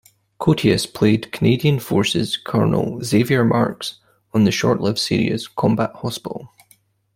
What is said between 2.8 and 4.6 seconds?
Xavier Marks on the